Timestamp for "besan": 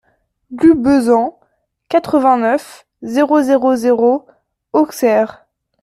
0.73-1.37